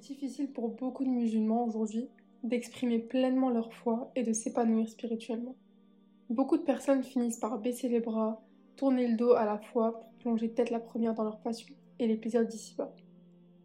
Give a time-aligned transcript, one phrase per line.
[0.00, 2.08] difficile pour beaucoup de musulmans aujourd'hui
[2.42, 5.54] d'exprimer pleinement leur foi et de s'épanouir spirituellement.
[6.30, 8.42] Beaucoup de personnes finissent par baisser les bras,
[8.76, 12.06] tourner le dos à la foi pour plonger tête la première dans leur passion et
[12.06, 12.94] les plaisirs d'ici-bas.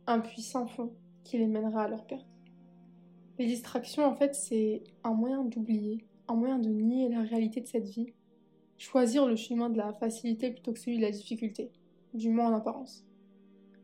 [0.08, 0.92] Un puissant fond
[1.24, 2.28] qui les mènera à leur perte.
[3.40, 7.68] Les distractions, en fait, c'est un moyen d'oublier, un moyen de nier la réalité de
[7.68, 8.14] cette vie,
[8.78, 11.72] choisir le chemin de la facilité plutôt que celui de la difficulté,
[12.14, 13.06] du moins en apparence.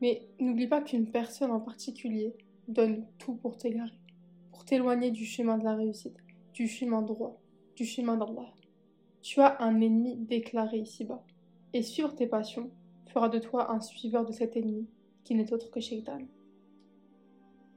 [0.01, 2.35] Mais n'oublie pas qu'une personne en particulier
[2.67, 3.99] donne tout pour t'égarer,
[4.51, 6.17] pour t'éloigner du chemin de la réussite,
[6.53, 7.39] du chemin droit,
[7.75, 8.53] du chemin d'Allah.
[9.21, 11.23] Tu as un ennemi déclaré ici-bas,
[11.73, 12.71] et suivre tes passions
[13.07, 14.87] fera de toi un suiveur de cet ennemi
[15.23, 16.21] qui n'est autre que Shaitan.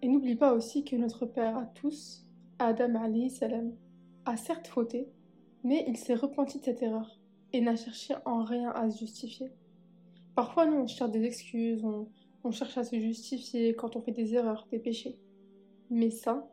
[0.01, 2.27] Et n'oublie pas aussi que notre Père à tous,
[2.59, 3.75] Adam salam,
[4.25, 5.09] a certes fauté,
[5.63, 7.19] mais il s'est repenti de cette erreur
[7.53, 9.51] et n'a cherché en rien à se justifier.
[10.35, 14.35] Parfois, nous, on cherche des excuses, on, cherche à se justifier quand on fait des
[14.35, 15.19] erreurs, des péchés.
[15.91, 16.49] Mais ça,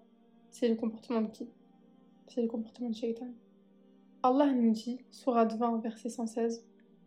[0.49, 1.49] c'est le comportement de qui?
[2.27, 3.34] C'est le comportement de Shaitan.
[4.24, 6.63] Allah nous dit, Surat 20, verset 116,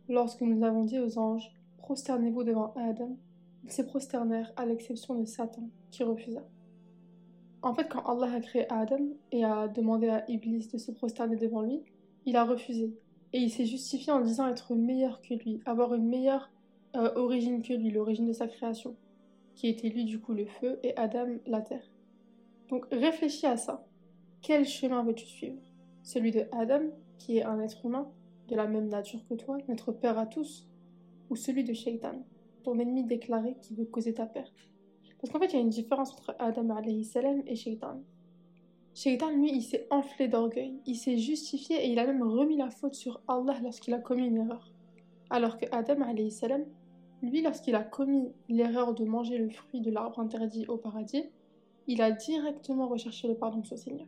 [0.09, 3.17] Lorsque nous avons dit aux anges, prosternez-vous devant Adam,
[3.65, 6.45] ils se prosternèrent à l'exception de Satan, qui refusa.
[7.63, 9.01] En fait, quand Allah a créé Adam
[9.33, 11.81] et a demandé à Iblis de se prosterner devant lui,
[12.27, 12.95] il a refusé.
[13.33, 16.51] Et il s'est justifié en disant être meilleur que lui, avoir une meilleure
[16.97, 18.97] euh, origine que lui, l'origine de sa création,
[19.55, 21.91] qui était lui du coup le feu et Adam la terre.
[22.69, 23.87] Donc réfléchis à ça.
[24.43, 25.61] Quel chemin veux-tu suivre?
[26.03, 26.83] Celui de Adam,
[27.19, 28.11] qui est un être humain,
[28.49, 30.69] de la même nature que toi, notre père à tous,
[31.31, 32.25] ou celui de Shaitan,
[32.63, 34.69] ton ennemi déclaré qui veut causer ta perte?
[35.19, 36.69] Parce qu'en fait, il y a une différence entre Adam
[37.03, 38.03] salam et Shaitan.
[38.95, 42.71] Shaitan, lui, il s'est enflé d'orgueil, il s'est justifié et il a même remis la
[42.71, 44.71] faute sur Allah lorsqu'il a commis une erreur.
[45.31, 46.65] Alors que Adam salam,
[47.25, 51.25] lui, lorsqu'il a commis l'erreur de manger le fruit de l'arbre interdit au paradis,
[51.87, 54.07] il a directement recherché le pardon de son Seigneur.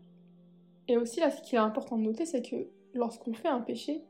[0.88, 4.02] Et aussi, là, ce qui est important de noter, c'est que lorsqu'on fait un péché,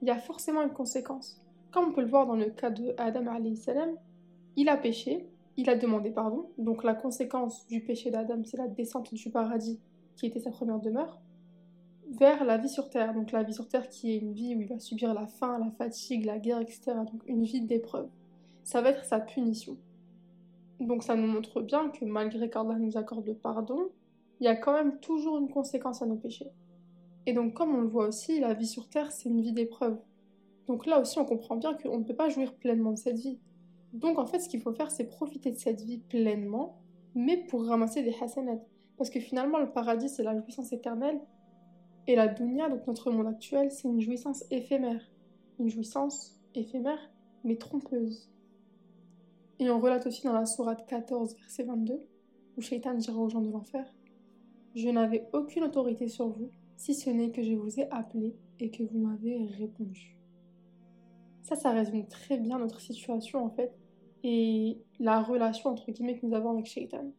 [0.00, 1.42] il y a forcément une conséquence.
[1.70, 3.24] Comme on peut le voir dans le cas de Adam
[4.56, 8.66] il a péché, il a demandé pardon, donc la conséquence du péché d'Adam, c'est la
[8.66, 9.78] descente du paradis,
[10.16, 11.20] qui était sa première demeure,
[12.10, 13.14] vers la vie sur Terre.
[13.14, 15.58] Donc la vie sur Terre qui est une vie où il va subir la faim,
[15.58, 16.92] la fatigue, la guerre, etc.
[17.10, 18.08] Donc une vie d'épreuve
[18.70, 19.76] ça va être sa punition.
[20.78, 23.88] Donc ça nous montre bien que malgré qu'Allah nous accorde le pardon,
[24.38, 26.52] il y a quand même toujours une conséquence à nos péchés.
[27.26, 29.98] Et donc comme on le voit aussi, la vie sur Terre, c'est une vie d'épreuve.
[30.68, 33.40] Donc là aussi, on comprend bien qu'on ne peut pas jouir pleinement de cette vie.
[33.92, 36.78] Donc en fait, ce qu'il faut faire, c'est profiter de cette vie pleinement,
[37.16, 38.62] mais pour ramasser des hasanats.
[38.96, 41.20] Parce que finalement, le paradis, c'est la jouissance éternelle.
[42.06, 45.02] Et la dunya, donc notre monde actuel, c'est une jouissance éphémère.
[45.58, 47.10] Une jouissance éphémère,
[47.42, 48.30] mais trompeuse.
[49.60, 52.00] Et on relate aussi dans la sourate 14, verset 22,
[52.56, 53.84] où Shaitan dira aux gens de l'enfer
[54.74, 58.70] Je n'avais aucune autorité sur vous, si ce n'est que je vous ai appelé et
[58.70, 60.16] que vous m'avez répondu.
[61.42, 63.70] Ça, ça résume très bien notre situation en fait,
[64.24, 67.12] et la relation entre guillemets que nous avons avec Shaitan.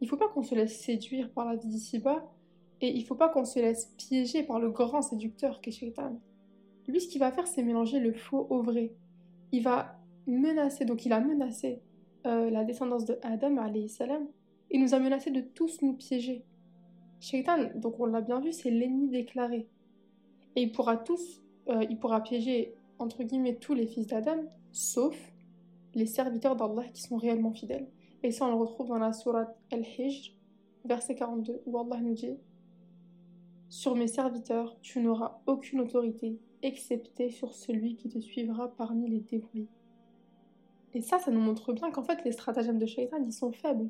[0.00, 2.24] Il ne faut pas qu'on se laisse séduire par la vie d'ici-bas,
[2.80, 6.20] et il ne faut pas qu'on se laisse piéger par le grand séducteur qu'est Shaitan.
[6.86, 8.92] Lui, ce qu'il va faire, c'est mélanger le faux au vrai.
[9.50, 11.80] Il va menacé, donc il a menacé
[12.26, 13.56] euh, la descendance de Adam,
[13.88, 14.26] salam,
[14.70, 16.44] il nous a menacé de tous nous piéger.
[17.20, 19.68] Shaitan, donc on l'a bien vu, c'est l'ennemi déclaré.
[20.56, 25.16] Et il pourra tous, euh, il pourra piéger, entre guillemets, tous les fils d'Adam, sauf
[25.94, 27.88] les serviteurs d'Allah qui sont réellement fidèles.
[28.22, 30.32] Et ça, on le retrouve dans la sourate Al-Hijr,
[30.84, 32.36] verset 42, où Allah nous dit
[33.68, 39.20] Sur mes serviteurs, tu n'auras aucune autorité, excepté sur celui qui te suivra parmi les
[39.20, 39.66] dévoués.
[40.94, 43.88] Et ça, ça nous montre bien qu'en fait, les stratagèmes de Shaitan, ils sont faibles.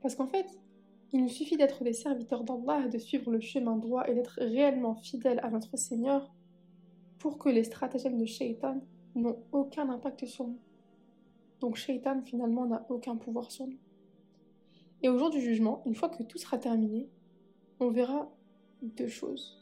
[0.00, 0.46] Parce qu'en fait,
[1.12, 4.94] il nous suffit d'être des serviteurs d'Allah, de suivre le chemin droit et d'être réellement
[4.94, 6.32] fidèles à notre Seigneur
[7.18, 8.80] pour que les stratagèmes de Shaitan
[9.14, 10.58] n'ont aucun impact sur nous.
[11.60, 13.78] Donc Shaitan, finalement, n'a aucun pouvoir sur nous.
[15.02, 17.08] Et au jour du jugement, une fois que tout sera terminé,
[17.80, 18.30] on verra
[18.82, 19.60] deux choses.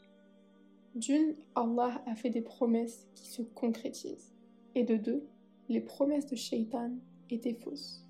[0.95, 4.33] D'une, Allah a fait des promesses qui se concrétisent.
[4.75, 5.23] Et de deux,
[5.71, 6.91] les promesses de Shaitan
[7.29, 8.05] étaient fausses.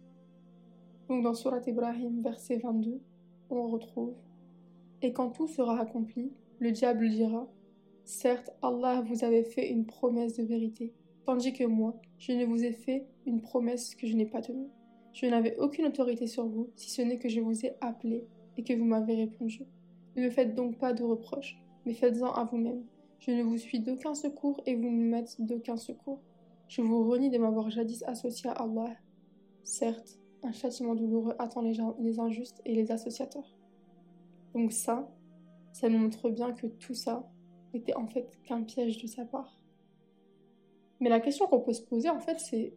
[1.08, 3.00] Donc dans Surat Ibrahim, verset 22,
[3.52, 4.16] on retrouve
[5.04, 7.48] Et quand tout sera accompli, le diable dira
[8.04, 10.92] Certes, Allah vous avait fait une promesse de vérité,
[11.26, 14.70] tandis que moi, je ne vous ai fait une promesse que je n'ai pas tenue.
[15.14, 18.26] Je n'avais aucune autorité sur vous, si ce n'est que je vous ai appelé
[18.58, 19.66] et que vous m'avez répondu.
[20.16, 22.84] Ne me faites donc pas de reproches, mais faites-en à vous-même.
[23.20, 26.22] Je ne vous suis d'aucun secours et vous ne m'êtes d'aucun secours.
[26.72, 28.96] Je vous renie de m'avoir jadis associé à Allah.
[29.66, 31.82] Certes, un châtiment douloureux attend les,
[32.18, 33.58] injustes et les associateurs.
[34.54, 35.12] Donc ça,
[35.74, 37.30] ça nous montre bien que tout ça
[37.74, 39.62] n'était en fait qu'un piège de sa part.
[41.02, 42.74] Mais la question qu'on peut se poser en fait c'est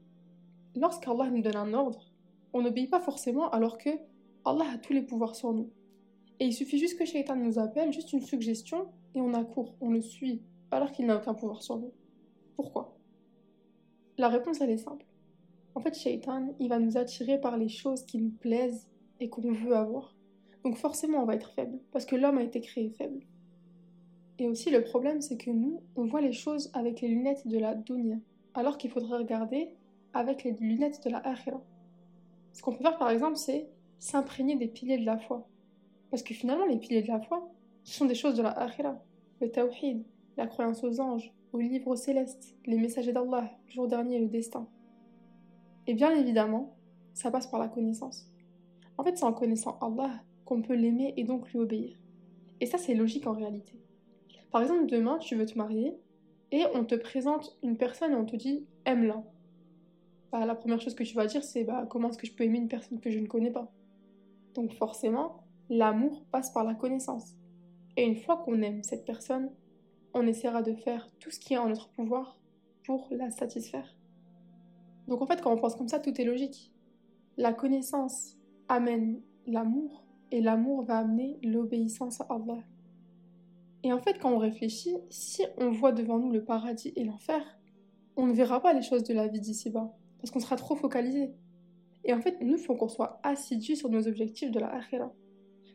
[0.75, 2.11] lorsqu'Allah nous donne un ordre,
[2.52, 3.90] on n'obéit pas forcément alors que
[4.44, 5.70] Allah a tous les pouvoirs sur nous.
[6.40, 9.90] Et il suffit juste que Shaitan nous appelle, juste une suggestion, et on accourt, on
[9.90, 10.43] le suit,
[10.73, 11.93] alors qu'il n'a aucun pouvoir sur nous.
[12.56, 12.94] Pourquoi?
[14.16, 15.05] La réponse, elle est simple.
[15.75, 18.87] En fait, Shaitan, il va nous attirer par les choses qui nous plaisent
[19.19, 20.14] et qu'on veut avoir.
[20.62, 23.20] Donc forcément, on va être faible, parce que l'homme a été créé faible.
[24.38, 27.58] Et aussi, le problème, c'est que nous, on voit les choses avec les lunettes de
[27.58, 28.19] la dunya,
[28.55, 29.69] alors qu'il faudrait regarder
[30.12, 31.61] avec les lunettes de la akhira.
[32.52, 33.69] Ce qu'on peut faire, par exemple, c'est
[33.99, 35.49] s'imprégner des piliers de la foi.
[36.11, 37.50] Parce que finalement, les piliers de la foi,
[37.82, 39.02] ce sont des choses de la akhira.
[39.40, 40.05] Le tawhid,
[40.37, 44.28] la croyance aux anges, aux livres célestes, les messagers d'Allah, le jour dernier et le
[44.28, 44.68] destin.
[45.86, 46.76] Et bien évidemment,
[47.14, 48.28] ça passe par la connaissance.
[48.98, 50.10] En fait, c'est en connaissant Allah
[50.44, 51.96] qu'on peut l'aimer et donc lui obéir.
[52.60, 53.80] Et ça, c'est logique en réalité.
[54.50, 55.96] Par exemple, demain, tu veux te marier
[56.50, 59.22] et on te présente une personne et on te dit aime-la.
[60.32, 62.42] Bah, la première chose que tu vas dire, c'est bah, comment est-ce que je peux
[62.42, 63.70] aimer une personne que je ne connais pas?
[64.54, 67.36] Donc forcément, l'amour passe par la connaissance.
[67.96, 69.50] Et une fois qu'on aime cette personne,
[70.14, 72.38] on essaiera de faire tout ce qui est en notre pouvoir
[72.87, 73.96] pour la satisfaire.
[75.08, 76.72] Donc en fait, quand on pense comme ça, tout est logique.
[77.37, 78.38] La connaissance
[78.69, 82.62] amène l'amour et l'amour va amener l'obéissance à Allah.
[83.82, 87.43] Et en fait, quand on réfléchit, si on voit devant nous le paradis et l'enfer,
[88.16, 91.34] on ne verra pas les choses de la vie d'ici-bas, parce qu'on sera trop focalisé.
[92.05, 95.12] Et en fait, nous, il faut qu'on soit assidus sur nos objectifs de la akhira.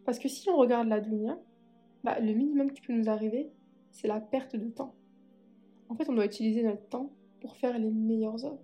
[0.05, 1.37] Parce que si on regarde la dunya,
[2.03, 3.51] bah, le minimum qui peut nous arriver,
[3.91, 4.95] c'est la perte de temps.
[5.89, 8.63] En fait, on doit utiliser notre temps pour faire les meilleures œuvres.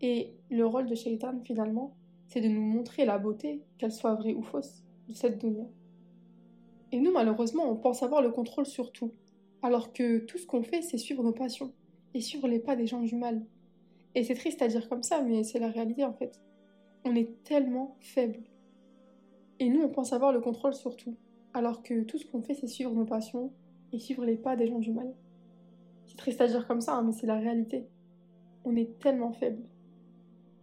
[0.00, 1.94] Et le rôle de Shaitan, finalement,
[2.26, 5.66] c'est de nous montrer la beauté, qu'elle soit vraie ou fausse, de cette dunya.
[6.92, 9.12] Et nous, malheureusement, on pense avoir le contrôle sur tout,
[9.62, 11.72] alors que tout ce qu'on fait, c'est suivre nos passions,
[12.14, 13.44] et suivre les pas des gens du mal.
[14.14, 16.40] Et c'est triste à dire comme ça, mais c'est la réalité en fait.
[17.04, 18.40] On est tellement faible.
[19.58, 21.16] Et nous, on pense avoir le contrôle sur tout,
[21.52, 23.52] alors que tout ce qu'on fait, c'est suivre nos passions
[23.92, 25.12] et suivre les pas des gens du mal.
[26.06, 27.86] C'est triste à dire comme ça, hein, mais c'est la réalité.
[28.64, 29.62] On est tellement faible.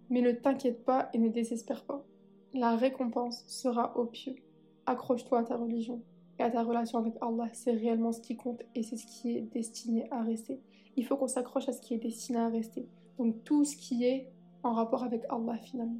[0.09, 2.03] Mais ne t'inquiète pas et ne désespère pas.
[2.53, 4.35] La récompense sera au pieu.
[4.85, 6.01] Accroche-toi à ta religion
[6.39, 9.35] et à ta relation avec Allah, c'est réellement ce qui compte et c'est ce qui
[9.35, 10.59] est destiné à rester.
[10.95, 12.88] Il faut qu'on s'accroche à ce qui est destiné à rester.
[13.18, 14.29] Donc tout ce qui est
[14.63, 16.00] en rapport avec Allah finalement.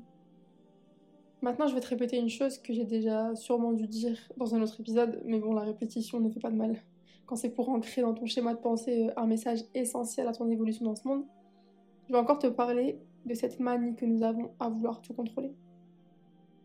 [1.42, 4.62] Maintenant, je vais te répéter une chose que j'ai déjà sûrement dû dire dans un
[4.62, 6.82] autre épisode, mais bon, la répétition ne fait pas de mal.
[7.28, 10.50] Quand c'est pour ancrer dans ton schéma de pensée euh, un message essentiel à ton
[10.50, 11.26] évolution dans ce monde,
[12.08, 15.54] je vais encore te parler de cette manie que nous avons à vouloir tout contrôler.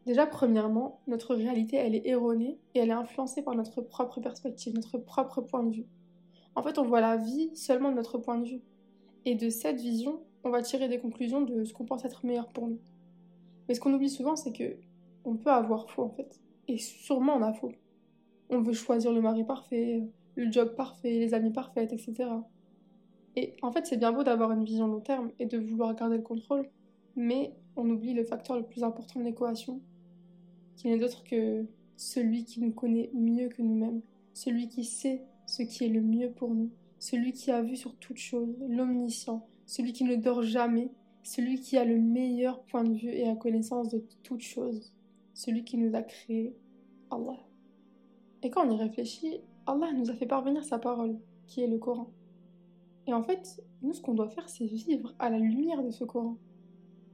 [0.07, 4.73] Déjà, premièrement, notre réalité, elle est erronée et elle est influencée par notre propre perspective,
[4.75, 5.87] notre propre point de vue.
[6.55, 8.61] En fait, on voit la vie seulement de notre point de vue.
[9.25, 12.49] Et de cette vision, on va tirer des conclusions de ce qu'on pense être meilleur
[12.49, 12.79] pour nous.
[13.69, 14.77] Mais ce qu'on oublie souvent, c'est que
[15.25, 16.41] on peut avoir faux en fait.
[16.69, 17.73] Et sûrement on a faux.
[18.51, 20.03] On veut choisir le mari parfait,
[20.35, 22.31] le job parfait, les amis parfaits, etc.
[23.37, 26.17] Et en fait, c'est bien beau d'avoir une vision long terme et de vouloir garder
[26.17, 26.69] le contrôle,
[27.17, 29.81] mais on oublie le facteur le plus important de l'équation,
[30.77, 31.65] qui n'est d'autre que
[31.97, 34.03] celui qui nous connaît mieux que nous-mêmes,
[34.35, 37.97] celui qui sait ce qui est le mieux pour nous, celui qui a vu sur
[37.97, 40.91] toute chose, l'omniscient, celui qui ne dort jamais,
[41.23, 44.93] celui qui a le meilleur point de vue et la connaissance de toute chose,
[45.35, 46.55] celui qui nous a créés,
[47.11, 47.39] Allah.
[48.43, 51.17] Et quand on y réfléchit, Allah nous a fait parvenir sa parole,
[51.47, 52.11] qui est le Coran.
[53.07, 56.05] Et en fait, nous, ce qu'on doit faire, c'est vivre à la lumière de ce
[56.05, 56.37] Coran.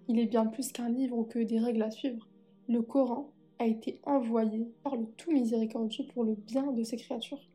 [0.09, 2.27] Il est bien plus qu'un livre ou que des règles à suivre.
[2.69, 7.49] Le Coran a été envoyé par le tout miséricordieux pour le bien de ses créatures.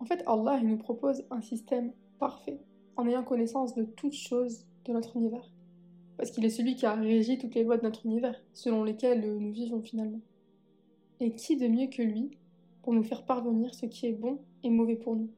[0.00, 2.58] En fait, Allah il nous propose un système parfait,
[2.96, 5.48] en ayant connaissance de toutes choses de notre univers.
[6.16, 9.38] Parce qu'il est celui qui a régi toutes les lois de notre univers, selon lesquelles
[9.38, 10.20] nous vivons finalement.
[11.20, 12.30] Et qui de mieux que lui
[12.82, 15.30] pour nous faire parvenir ce qui est bon et mauvais pour nous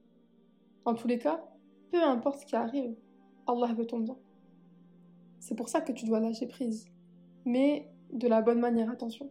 [0.85, 1.45] En tous les cas,
[1.91, 2.95] peu importe ce qui arrive,
[3.47, 4.17] Allah veut ton bien.
[5.39, 6.87] C'est pour ça que tu dois lâcher prise.
[7.45, 9.31] Mais de la bonne manière, attention.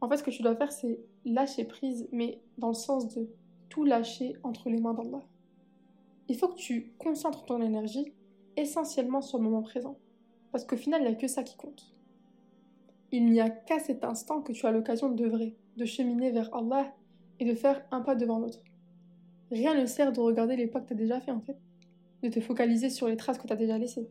[0.00, 3.28] En fait, ce que tu dois faire, c'est lâcher prise, mais dans le sens de
[3.68, 5.22] tout lâcher entre les mains d'Allah.
[6.28, 8.12] Il faut que tu concentres ton énergie
[8.56, 9.98] essentiellement sur le moment présent.
[10.52, 11.94] Parce qu'au final, il n'y a que ça qui compte.
[13.12, 16.94] Il n'y a qu'à cet instant que tu as l'occasion d'œuvrer, de cheminer vers Allah
[17.40, 18.60] et de faire un pas devant l'autre.
[19.50, 21.56] Rien ne sert de regarder les pas que tu as déjà fait en fait,
[22.22, 24.08] de te focaliser sur les traces que tu as déjà laissées.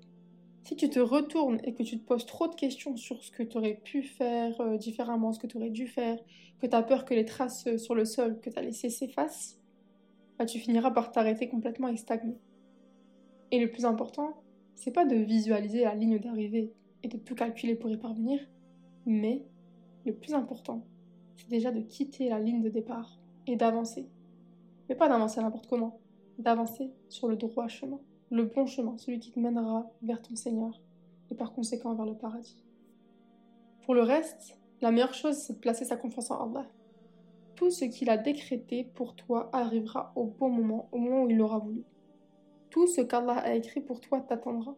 [0.64, 3.44] Si tu te retournes et que tu te poses trop de questions sur ce que
[3.44, 6.18] tu pu faire euh, différemment, ce que tu aurais dû faire,
[6.62, 9.60] que tu peur que les traces euh, sur le sol que tu as laissées s'effacent,
[10.40, 12.38] bah, tu finiras par t'arrêter complètement et stagner.
[13.52, 14.42] Et le plus important,
[14.76, 16.72] c'est pas de visualiser la ligne d'arrivée
[17.04, 18.40] et de tout calculer pour y parvenir,
[19.06, 19.44] mais
[20.06, 20.86] le plus important,
[21.36, 24.08] c'est déjà de quitter la ligne de départ et d'avancer.
[24.90, 26.00] Mais pas d'avancer n'importe comment,
[26.40, 28.00] d'avancer sur le droit chemin
[28.34, 30.82] le bon chemin, celui qui te mènera vers ton Seigneur
[31.30, 32.64] et par conséquent vers le paradis.
[33.84, 36.66] Pour le reste, la meilleure chose, c'est de placer sa confiance en Allah.
[37.56, 41.38] Tout ce qu'il a décrété pour toi arrivera au bon moment, au moment où il
[41.38, 41.84] l'aura voulu.
[42.72, 44.76] Tout ce qu'Allah a écrit pour toi t'attendra.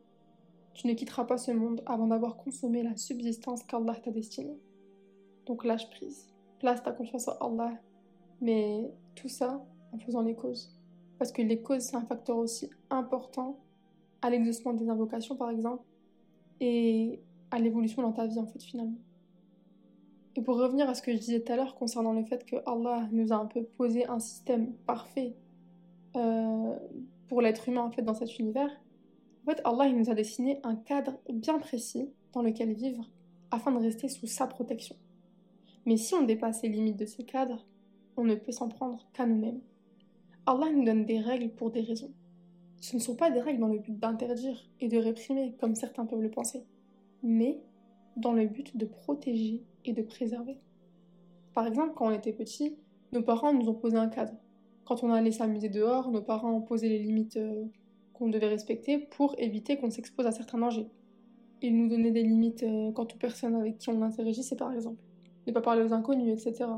[0.74, 4.60] Tu ne quitteras pas ce monde avant d'avoir consommé la subsistance qu'Allah t'a destinée.
[5.46, 6.28] Donc lâche prise,
[6.65, 7.77] place ta confiance en Allah,
[8.41, 10.75] mais tout ça en faisant les causes.
[11.19, 13.60] Parce que les causes, c'est un facteur aussi important
[14.24, 15.84] à l'exaucement des invocations, par exemple,
[16.60, 17.19] et
[17.51, 18.98] à l'évolution dans ta vie, en fait, finalement.
[20.36, 22.55] Et pour revenir à ce que je disais tout à l'heure concernant le fait que
[22.65, 25.36] Allah nous a un peu posé un système parfait
[26.15, 26.75] euh,
[27.27, 28.72] pour l'être humain, en fait, dans cet univers,
[29.43, 33.07] en fait, Allah, il nous a dessiné un cadre bien précis dans lequel vivre
[33.51, 34.95] afin de rester sous sa protection.
[35.86, 37.65] Mais si on dépasse les limites de ce cadre,
[38.18, 39.62] on ne peut s'en prendre qu'à nous-mêmes.
[40.46, 42.12] Allah nous donne des règles pour des raisons.
[42.82, 46.06] Ce ne sont pas des règles dans le but d'interdire et de réprimer, comme certains
[46.06, 46.63] peuvent le penser,
[47.24, 47.60] mais
[48.15, 50.58] dans le but de protéger et de préserver.
[51.54, 52.75] Par exemple, quand on était petit,
[53.12, 54.34] nos parents nous ont posé un cadre.
[54.86, 57.65] Quand on allait s'amuser dehors, nos parents ont posé les limites euh,
[58.13, 60.88] qu'on devait respecter pour éviter qu'on s'expose à certains dangers.
[61.62, 65.01] Ils nous donnaient des limites euh, quant aux personnes avec qui on interagissait, par exemple.
[65.48, 66.70] Ne pas parler aux inconnus, etc.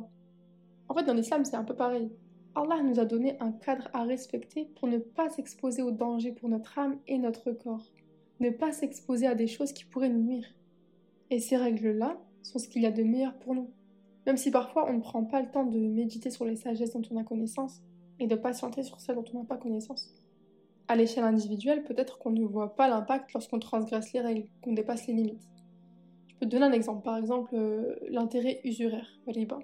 [0.90, 2.10] En fait, dans l'islam, c'est un peu pareil.
[2.56, 6.50] Allah nous a donné un cadre à respecter pour ne pas s'exposer aux dangers pour
[6.50, 7.92] notre âme et notre corps,
[8.40, 10.48] ne pas s'exposer à des choses qui pourraient nous nuire.
[11.30, 13.70] Et ces règles-là sont ce qu'il y a de meilleur pour nous,
[14.26, 17.04] même si parfois on ne prend pas le temps de méditer sur les sagesses dont
[17.12, 17.82] on a connaissance
[18.20, 20.14] et de patienter sur celles dont on n'a pas connaissance.
[20.88, 25.06] À l'échelle individuelle, peut-être qu'on ne voit pas l'impact lorsqu'on transgresse les règles, qu'on dépasse
[25.06, 25.48] les limites.
[26.40, 29.60] Peux donner un exemple, par exemple euh, l'intérêt usuraire, riba.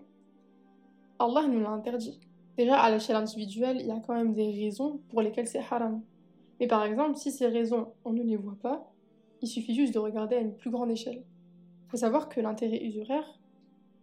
[1.19, 2.19] Allah nous l'a interdit.
[2.57, 6.01] Déjà, à l'échelle individuelle, il y a quand même des raisons pour lesquelles c'est haram.
[6.59, 8.91] Mais par exemple, si ces raisons, on ne les voit pas,
[9.41, 11.23] il suffit juste de regarder à une plus grande échelle.
[11.85, 13.39] Il faut savoir que l'intérêt usuraire,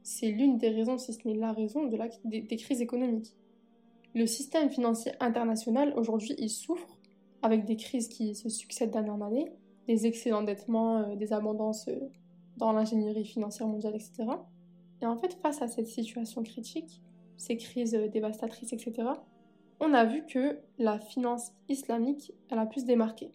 [0.03, 3.35] c'est l'une des raisons, si ce n'est la raison, de la, des, crises économiques.
[4.15, 6.99] Le système financier international, aujourd'hui, il souffre
[7.43, 9.53] avec des crises qui se succèdent d'année en année,
[9.87, 12.11] des excès d'endettement, euh, des abondances euh,
[12.57, 14.27] dans l'ingénierie financière mondiale, etc.
[15.03, 17.03] Et en fait, face à cette situation critique,
[17.37, 19.09] ces crises dévastatrices, etc.,
[19.81, 23.33] on a vu que la finance islamique, elle a pu se démarquer.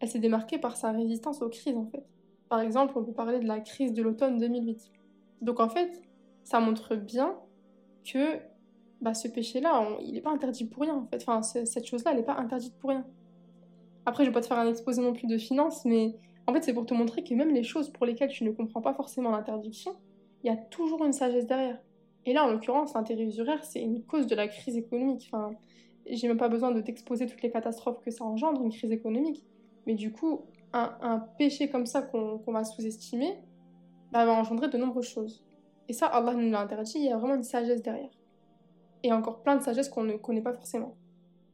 [0.00, 2.04] Elle s'est démarquée par sa résistance aux crises, en fait.
[2.48, 4.90] Par exemple, on peut parler de la crise de l'automne 2008.
[5.40, 6.02] Donc en fait,
[6.42, 7.38] ça montre bien
[8.04, 8.40] que
[9.00, 11.22] bah, ce péché-là, il n'est pas interdit pour rien, en fait.
[11.22, 13.06] Enfin, cette chose-là, elle n'est pas interdite pour rien.
[14.06, 16.16] Après, je vais pas te faire un exposé non plus de finance, mais
[16.46, 18.80] en fait, c'est pour te montrer que même les choses pour lesquelles tu ne comprends
[18.80, 19.96] pas forcément l'interdiction,
[20.42, 21.78] il y a toujours une sagesse derrière.
[22.26, 25.30] Et là, en l'occurrence, l'intérêt usuraire, c'est une cause de la crise économique.
[25.32, 25.52] Enfin,
[26.06, 29.44] j'ai même pas besoin de t'exposer toutes les catastrophes que ça engendre, une crise économique.
[29.86, 30.42] Mais du coup,
[30.72, 33.38] un, péché comme ça qu'on va sous-estimer
[34.12, 35.44] bah, va engendrer de nombreuses choses.
[35.88, 38.10] Et ça, Allah nous l'a interdit, il y a vraiment une sagesse derrière.
[39.02, 40.94] Et encore plein de sagesse qu'on ne connaît pas forcément.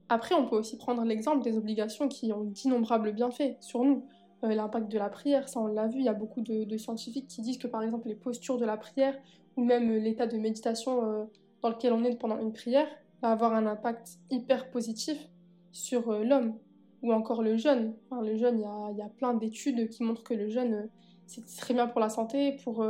[0.08, 4.04] Après, on peut aussi prendre l'exemple des obligations qui ont d'innombrables bienfaits sur nous.
[4.44, 7.26] Euh, l'impact de la prière, ça on l'a vu, il y a beaucoup de, scientifiques
[7.26, 9.16] qui disent que par exemple les postures de la prière
[9.56, 11.24] ou même euh, l'état de méditation euh,
[11.62, 12.86] dans lequel on est pendant une prière
[13.22, 15.30] va avoir un impact hyper positif
[15.72, 16.54] sur l'homme
[17.02, 17.94] ou encore le jeûne.
[18.10, 20.88] le jeûne, il y a, plein d'études qui montrent que le jeûne,
[21.26, 22.86] c'est très bien pour la santé, pour,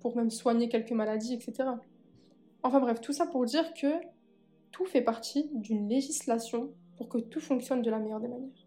[0.00, 1.70] pour même soigner quelques maladies, etc.
[2.62, 3.86] Enfin bref, tout ça pour dire que
[4.72, 8.66] tout fait partie d'une législation pour que tout fonctionne de la meilleure des manières.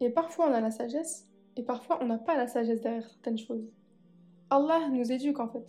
[0.00, 3.38] Et parfois on a la sagesse, et parfois on n'a pas la sagesse derrière certaines
[3.38, 3.64] choses.
[4.50, 5.64] Allah nous éduque en fait.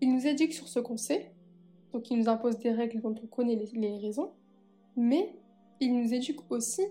[0.00, 1.32] Il nous éduque sur ce qu'on sait,
[1.92, 4.30] donc il nous impose des règles dont on connaît les, raisons,
[4.96, 5.34] mais
[5.80, 6.82] il nous éduque aussi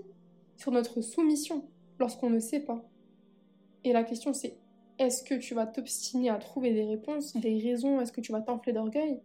[0.57, 1.65] sur notre soumission
[1.99, 2.83] lorsqu'on ne sait pas.
[3.83, 4.57] Et la question c'est,
[4.99, 8.41] est-ce que tu vas t'obstiner à trouver des réponses, des raisons, est-ce que tu vas
[8.41, 9.21] t'enfler d'orgueil?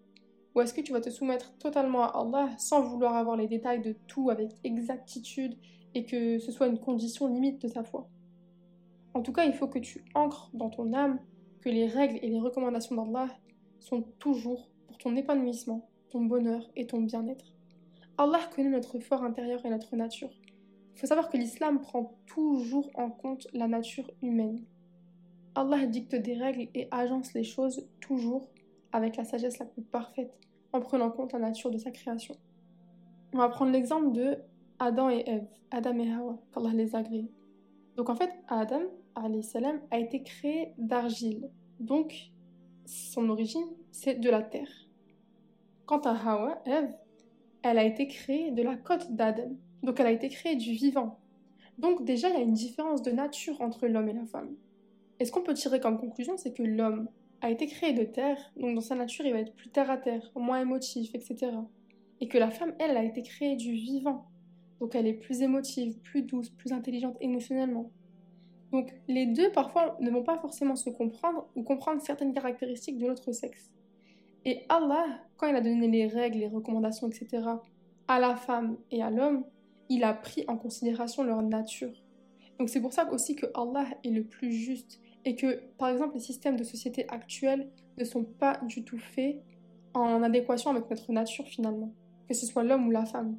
[0.54, 3.80] Ou est-ce que tu vas te soumettre totalement à Allah sans vouloir avoir les détails
[3.80, 5.56] de tout avec exactitude
[5.94, 8.08] et que ce soit une condition limite de ta foi?
[9.14, 11.18] En tout cas, il faut que tu ancres dans ton âme
[11.60, 13.28] que les règles et les recommandations d'Allah
[13.78, 17.52] sont toujours pour ton épanouissement, ton bonheur et ton bien-être.
[18.18, 20.30] Allah connaît notre fort intérieur et notre nature.
[20.94, 24.64] Il faut savoir que l'islam prend toujours en compte la nature humaine.
[25.54, 28.48] Allah dicte des règles et agence les choses toujours
[28.92, 30.32] avec la sagesse la plus parfaite,
[30.72, 32.36] en prenant en compte la nature de sa création.
[33.32, 34.36] On va prendre l'exemple de
[34.78, 37.30] Adam et Ève, Adam et Hawa, qu'Allah les a créés.
[37.96, 38.82] Donc en fait, Adam,
[39.42, 41.50] salam, a été créé d'argile.
[41.80, 42.30] Donc,
[42.86, 44.70] son origine, c'est de la terre.
[45.86, 46.94] Quant à Hawa, Ève,
[47.62, 49.52] elle a été créée de la côte d'Adam.
[49.82, 51.18] Donc elle a été créée du vivant.
[51.78, 54.54] Donc déjà, il y a une différence de nature entre l'homme et la femme.
[55.18, 57.08] Et ce qu'on peut tirer comme conclusion, c'est que l'homme
[57.40, 59.96] a été créé de terre, donc dans sa nature, il va être plus terre à
[59.96, 61.52] terre, moins émotif, etc.
[62.20, 64.26] Et que la femme, elle, a été créée du vivant.
[64.80, 67.90] Donc elle est plus émotive, plus douce, plus intelligente émotionnellement.
[68.72, 73.06] Donc les deux, parfois, ne vont pas forcément se comprendre ou comprendre certaines caractéristiques de
[73.06, 73.70] l'autre sexe.
[74.44, 75.04] Et Allah,
[75.36, 77.44] quand il a donné les règles, les recommandations, etc.,
[78.08, 79.44] à la femme et à l'homme,
[79.88, 81.92] il a pris en considération leur nature.
[82.58, 86.14] Donc c'est pour ça aussi que Allah est le plus juste et que, par exemple,
[86.14, 89.42] les systèmes de société actuels ne sont pas du tout faits
[89.94, 91.92] en adéquation avec notre nature finalement,
[92.28, 93.36] que ce soit l'homme ou la femme.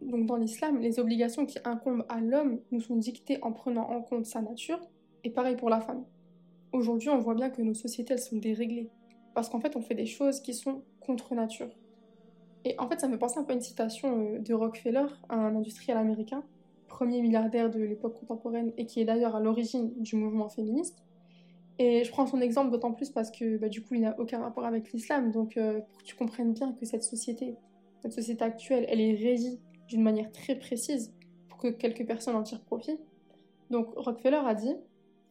[0.00, 4.00] Donc dans l'islam, les obligations qui incombent à l'homme nous sont dictées en prenant en
[4.00, 4.80] compte sa nature,
[5.24, 6.04] et pareil pour la femme.
[6.72, 8.88] Aujourd'hui, on voit bien que nos sociétés, elles sont déréglées,
[9.34, 11.68] parce qu'en fait, on fait des choses qui sont contre nature.
[12.64, 15.56] Et en fait, ça me pense un peu à une citation euh, de Rockefeller, un
[15.56, 16.44] industriel américain,
[16.88, 21.02] premier milliardaire de l'époque contemporaine et qui est d'ailleurs à l'origine du mouvement féministe.
[21.78, 24.40] Et je prends son exemple d'autant plus parce que bah, du coup, il n'a aucun
[24.40, 25.30] rapport avec l'islam.
[25.30, 27.56] Donc, euh, pour que tu comprennes bien que cette société,
[28.02, 29.58] cette société actuelle, elle est régie
[29.90, 31.12] d'une manière très précise
[31.48, 32.96] pour que quelques personnes en tirent profit.
[33.70, 34.74] Donc, Rockefeller a dit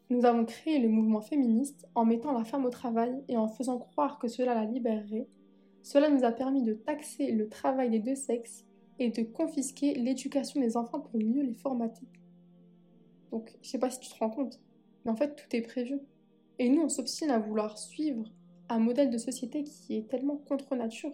[0.09, 3.79] Nous avons créé le mouvement féministe en mettant la femme au travail et en faisant
[3.79, 5.27] croire que cela la libérerait.
[5.81, 8.65] Cela nous a permis de taxer le travail des deux sexes
[8.99, 12.05] et de confisquer l'éducation des enfants pour mieux les formater.
[13.31, 14.59] Donc, je sais pas si tu te rends compte,
[15.05, 15.99] mais en fait, tout est prévu.
[16.57, 18.29] Et nous, on s'obstine à vouloir suivre
[18.67, 21.13] un modèle de société qui est tellement contre nature,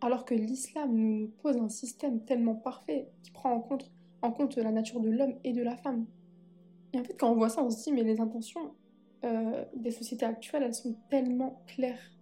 [0.00, 3.60] alors que l'islam nous pose un système tellement parfait qui prend en
[4.30, 6.06] compte, la nature de l'homme et de la femme.
[6.92, 8.72] Et en fait, quand on voit ça, on se dit, mais les intentions
[9.24, 12.12] euh, des sociétés actuelles, elles sont tellement claires.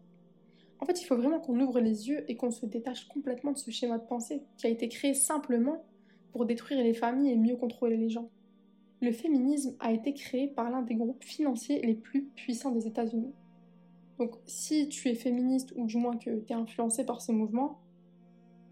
[0.81, 3.59] En fait, il faut vraiment qu'on ouvre les yeux et qu'on se détache complètement de
[3.59, 5.85] ce schéma de pensée qui a été créé simplement
[6.33, 8.29] pour détruire les familles et mieux contrôler les gens.
[9.01, 13.33] Le féminisme a été créé par l'un des groupes financiers les plus puissants des États-Unis.
[14.19, 17.81] Donc, si tu es féministe ou du moins que tu es influencé par ce mouvement,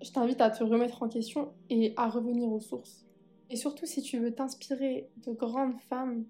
[0.03, 3.07] je t'invite à te remettre en question et à revenir aux sources.
[3.51, 6.25] Et surtout, si tu veux t'inspirer de grandes femmes,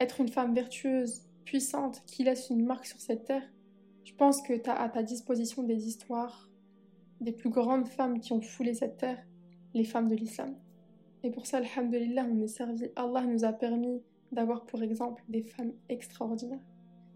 [0.00, 3.48] être une femme vertueuse, puissante, qui laisse une marque sur cette terre,
[4.04, 6.48] je pense que tu as à ta disposition des histoires
[7.20, 9.22] des plus grandes femmes qui ont foulé cette terre,
[9.74, 10.56] les femmes de l'islam.
[11.22, 12.90] Et pour ça, alhamdulillah, on est servi.
[12.96, 14.00] Allah nous a permis
[14.32, 16.69] d'avoir pour exemple des femmes extraordinaires.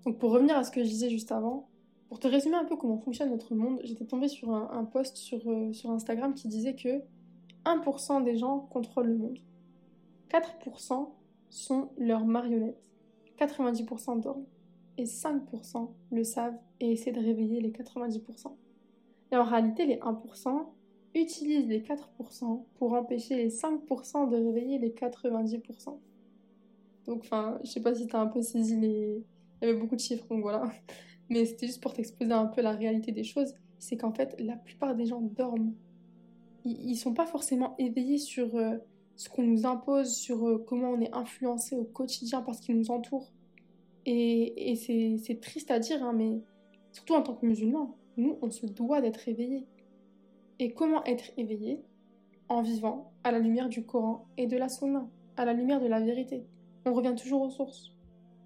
[0.05, 1.69] Donc pour revenir à ce que je disais juste avant,
[2.09, 5.41] pour te résumer un peu comment fonctionne notre monde, j'étais tombée sur un, post sur,
[5.49, 7.03] euh, sur Instagram qui disait que
[7.65, 9.39] 1% des gens contrôlent le monde.
[10.31, 11.09] 4%
[11.51, 12.83] sont leurs marionnettes.
[13.39, 14.45] 90% dorment
[14.97, 18.55] et 5% le savent et essaient de réveiller les 90%.
[19.33, 20.67] Et en réalité, les 1%
[21.15, 25.99] utilisent les 4% pour empêcher les 5% de réveiller les 90%.
[27.07, 29.25] Donc, enfin, je sais pas si t'as un peu saisi les...
[29.65, 30.71] Avait beaucoup de chiffres, donc voilà.
[31.31, 33.55] Mais c'était juste pour t'exposer un peu la réalité des choses.
[33.79, 35.73] C'est qu'en fait, la plupart des gens dorment.
[36.67, 38.77] Ils, sont pas forcément éveillés sur euh,
[39.17, 42.75] ce qu'on nous impose, sur euh, comment on est influencé au quotidien par ce qui
[42.75, 43.33] nous entoure.
[44.07, 46.41] Et, c'est triste à dire, hein, mais
[46.93, 49.67] surtout en tant que musulmans, nous, on se doit d'être éveillés.
[50.59, 51.83] Et comment être éveillé?
[52.51, 55.87] En vivant à la lumière du Coran et de la Sunna, à la lumière de
[55.87, 56.45] la vérité.
[56.85, 57.94] On revient toujours aux sources.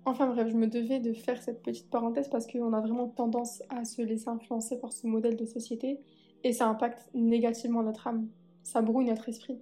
[0.09, 3.63] Enfin bref, je me devais de faire cette petite parenthèse parce qu'on a vraiment tendance
[3.69, 6.01] à se laisser influencer par ce modèle de société
[6.45, 8.27] et ça impacte négativement notre âme,
[8.63, 9.59] ça brouille notre esprit.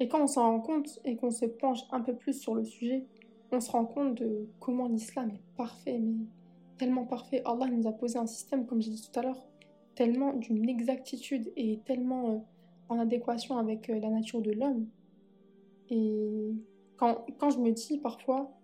[0.00, 2.64] Et quand on s'en rend compte et qu'on se penche un peu plus sur le
[2.64, 3.04] sujet,
[3.52, 6.26] on se rend compte de comment l'islam est parfait, mais
[6.76, 7.40] tellement parfait.
[7.44, 9.46] Allah nous a posé un système, comme j'ai dit tout à l'heure,
[9.94, 12.38] tellement d'une exactitude et tellement euh,
[12.88, 14.88] en adéquation avec euh, la nature de l'homme.
[15.88, 16.52] Et
[16.96, 18.57] quand, quand, je me dis parfois,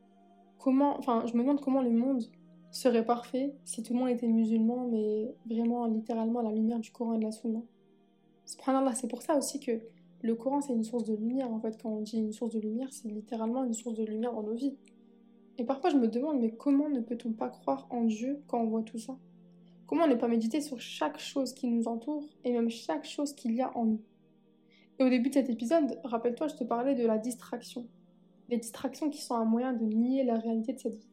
[0.73, 2.23] je me demande comment le monde
[2.71, 6.91] serait parfait si tout le monde était musulman, mais vraiment littéralement à la lumière du
[6.91, 7.61] Coran et de la Sunna.
[8.45, 9.81] C'est pour ça aussi que
[10.23, 11.53] le Coran, c'est une source de lumière.
[11.53, 14.33] En fait, quand on dit une source de lumière, c'est littéralement une source de lumière
[14.33, 14.75] dans nos vies.
[15.59, 18.67] Et parfois, je me demande, mais comment ne peut-on pas croire en Dieu quand on
[18.67, 19.17] voit tout ça?
[19.87, 23.55] Comment ne pas méditer sur chaque chose qui nous entoure et même chaque chose qu'il
[23.55, 24.01] y a en nous?
[24.99, 27.87] Et au début de cet épisode, rappelle-toi, je te parlais de la distraction.
[28.49, 31.09] Les distractions qui sont un moyen de nier la réalité de cette vie.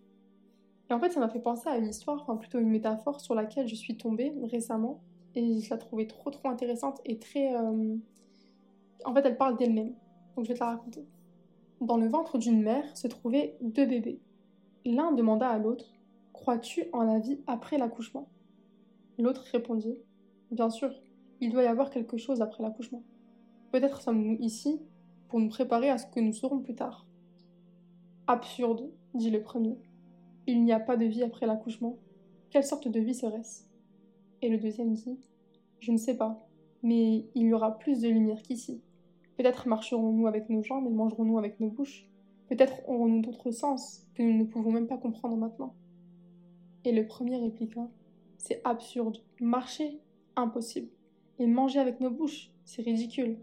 [0.89, 3.34] Et en fait, ça m'a fait penser à une histoire, enfin plutôt une métaphore sur
[3.34, 5.02] laquelle je suis tombée récemment.
[5.36, 7.56] Et je la trouvais trop trop intéressante et très...
[7.56, 7.96] Euh,
[9.06, 9.94] en fait, elle parle d'elle-même.
[10.36, 11.06] Donc je vais te la raconter.
[11.80, 14.20] Dans le ventre d'une mère se trouvaient deux bébés.
[14.86, 15.86] L'un demanda à l'autre
[16.34, 18.28] Crois-tu en la vie après l'accouchement?
[19.17, 19.96] L'autre répondit
[20.50, 20.91] Bien sûr,
[21.39, 23.04] il doit y avoir quelque chose après l'accouchement.
[23.72, 24.82] Peut-être sommes-nous ici
[25.28, 27.06] pour nous préparer à ce que nous serons plus tard.
[28.27, 29.77] Absurde, dit le premier.
[30.47, 31.97] Il n'y a pas de vie après l'accouchement.
[32.49, 33.63] Quelle sorte de vie serait-ce?
[34.41, 35.19] Et le deuxième dit
[35.79, 36.47] Je ne sais pas,
[36.84, 38.81] mais il y aura plus de lumière qu'ici.
[39.38, 42.07] Peut-être marcherons-nous avec nos jambes et mangerons-nous avec nos bouches.
[42.47, 45.73] Peut-être aurons-nous d'autres sens que nous ne pouvons même pas comprendre maintenant.
[46.86, 47.89] Et le premier répliqua
[48.38, 49.17] C'est absurde.
[49.39, 49.99] Marcher
[50.36, 50.89] Impossible.
[51.39, 53.38] Et manger avec nos bouches C'est ridicule.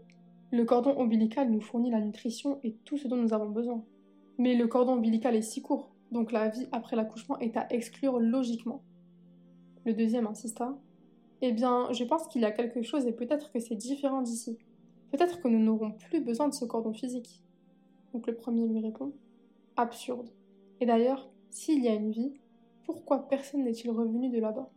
[0.51, 3.83] Le cordon ombilical nous fournit la nutrition et tout ce dont nous avons besoin.
[4.39, 8.19] Mais le cordon ombilical est si court, donc la vie après l'accouchement est à exclure
[8.19, 8.81] logiquement.
[9.85, 10.77] Le deuxième insista.
[11.41, 14.57] Eh bien, je pense qu'il y a quelque chose et peut-être que c'est différent d'ici.
[15.11, 17.43] Peut-être que nous n'aurons plus besoin de ce cordon physique.
[18.13, 19.11] Donc le premier lui répond.
[19.75, 20.29] Absurde.
[20.79, 22.33] Et d'ailleurs, s'il y a une vie,
[22.85, 24.71] pourquoi personne n'est-il revenu de là-bas?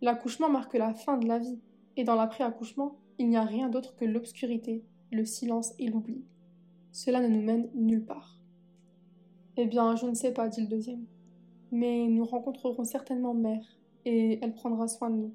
[0.00, 1.60] L'accouchement marque la fin de la vie,
[1.98, 6.24] et dans l'après-accouchement, il n'y a rien d'autre que l'obscurité, le silence et l'oubli.
[6.92, 8.41] Cela ne nous mène nulle part.
[9.58, 11.04] Eh bien, je ne sais pas, dit le deuxième.
[11.70, 13.64] Mais nous rencontrerons certainement Mère,
[14.04, 15.34] et elle prendra soin de nous.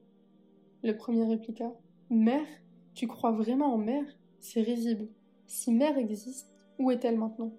[0.83, 1.73] Le premier répliqua.
[2.09, 2.47] Mère?
[2.93, 4.05] Tu crois vraiment en Mère?
[4.39, 5.07] C'est risible.
[5.45, 7.53] Si Mère existe, où est-elle maintenant?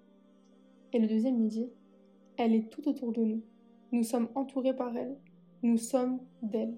[0.91, 1.69] Et le deuxième lui dit.
[2.37, 3.41] Elle est tout autour de nous.
[3.91, 5.17] Nous sommes entourés par elle.
[5.63, 6.75] Nous sommes d'elle.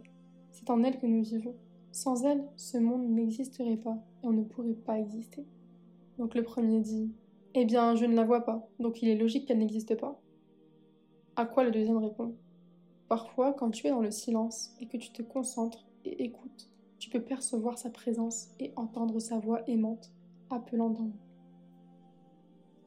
[0.51, 1.55] C'est en elle que nous vivons.
[1.91, 5.45] Sans elle, ce monde n'existerait pas et on ne pourrait pas exister.
[6.17, 7.11] Donc le premier dit
[7.53, 10.21] Eh bien, je ne la vois pas, donc il est logique qu'elle n'existe pas.
[11.35, 12.35] À quoi le deuxième répond
[13.09, 17.09] Parfois, quand tu es dans le silence et que tu te concentres et écoutes, tu
[17.09, 20.13] peux percevoir sa présence et entendre sa voix aimante
[20.49, 21.19] appelant dans nous.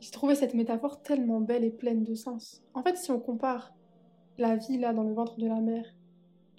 [0.00, 2.62] J'ai trouvé cette métaphore tellement belle et pleine de sens.
[2.72, 3.74] En fait, si on compare
[4.38, 5.86] la vie là dans le ventre de la mère,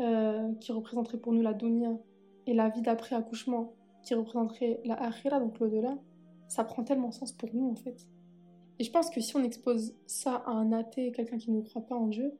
[0.01, 1.97] euh, qui représenterait pour nous la dunya,
[2.45, 5.97] et la vie d'après accouchement, qui représenterait la akhira, donc l'au-delà,
[6.47, 8.07] ça prend tellement sens pour nous en fait.
[8.79, 11.85] Et je pense que si on expose ça à un athée, quelqu'un qui ne croit
[11.85, 12.37] pas en Dieu,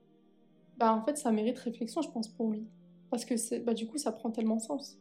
[0.77, 2.67] bah en fait ça mérite réflexion, je pense, pour lui.
[3.09, 4.99] Parce que bah, du coup ça prend tellement sens.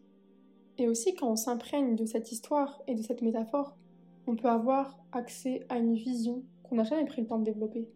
[0.79, 3.77] Et aussi quand on s'imprègne de cette histoire et de cette métaphore,
[4.27, 7.88] on peut avoir accès à une vision qu'on n'a jamais pris le temps de développer.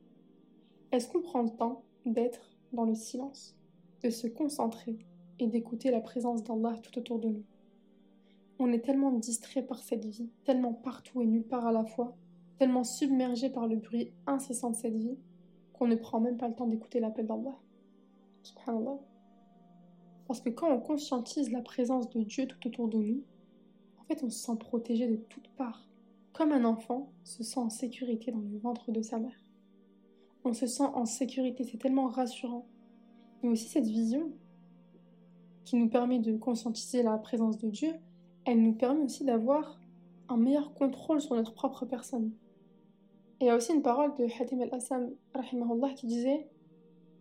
[0.92, 3.56] Est-ce qu'on prend le temps d'être dans le silence,
[4.02, 4.98] de se concentrer
[5.38, 7.44] et d'écouter la présence d'Allah tout autour de nous?
[8.58, 12.16] On est tellement distrait par cette vie, tellement partout et nulle part à la fois,
[12.58, 15.16] tellement submergé par le bruit incessant de cette vie,
[15.72, 17.56] qu'on ne prend même pas le temps d'écouter l'appel d'Allah.
[18.42, 18.98] Subhanallah.
[20.26, 23.22] Parce que quand on conscientise la présence de Dieu tout autour de nous,
[24.00, 25.88] en fait on se sent protégé de toutes parts,
[26.32, 29.40] comme un enfant se sent en sécurité dans le ventre de sa mère.
[30.44, 32.66] On se sent en sécurité, c'est tellement rassurant.
[33.42, 34.32] Mais aussi cette vision,
[35.64, 37.92] qui nous permet de conscientiser la présence de Dieu,
[38.44, 39.78] elle nous permet aussi d'avoir
[40.28, 42.32] un meilleur contrôle sur notre propre personne.
[43.40, 45.10] Il y a aussi une parole de Hatim al-Assam
[45.96, 46.48] qui disait